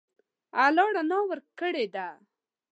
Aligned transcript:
الله 0.63 0.85
رڼا 0.95 1.19
ورکړې 1.29 1.85
ده. 1.93 2.07